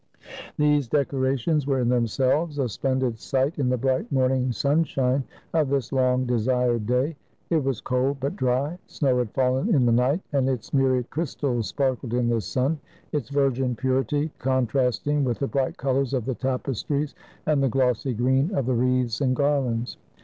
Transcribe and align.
These 0.57 0.87
decorations 0.87 1.67
were 1.67 1.79
in 1.79 1.89
themselves 1.89 2.57
a 2.57 2.67
splendid 2.67 3.19
sight 3.19 3.59
in 3.59 3.69
the 3.69 3.77
bright 3.77 4.11
morning 4.11 4.51
sunshine 4.51 5.23
of 5.53 5.69
this 5.69 5.91
long 5.91 6.25
desired 6.25 6.87
day. 6.87 7.15
It 7.51 7.63
was 7.63 7.81
cold 7.81 8.17
but 8.19 8.35
dry. 8.35 8.79
Snow 8.87 9.19
had 9.19 9.29
fallen 9.35 9.71
in 9.75 9.85
the 9.85 9.91
night, 9.91 10.23
and 10.33 10.49
its 10.49 10.73
myriad 10.73 11.11
crystals 11.11 11.67
sparkled 11.67 12.15
in 12.15 12.29
the 12.29 12.41
sun, 12.41 12.79
its 13.11 13.29
virgin 13.29 13.75
purity 13.75 14.31
contrasting 14.39 15.23
with 15.23 15.37
the 15.37 15.45
bright 15.47 15.77
colors 15.77 16.15
of 16.15 16.25
the 16.25 16.33
tapestries 16.33 17.13
and 17.45 17.61
the 17.61 17.69
glossy 17.69 18.15
green 18.15 18.49
of 18.55 18.65
the 18.65 18.73
wreaths 18.73 19.21
and 19.21 19.35
garlands. 19.35 19.97